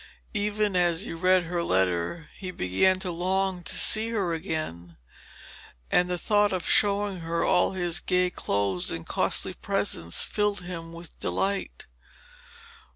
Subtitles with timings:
[0.33, 4.97] Even as he read her letter he began to long to see her again,
[5.91, 10.91] and the thought of showing her all his gay clothes and costly presents filled him
[10.91, 11.85] with delight.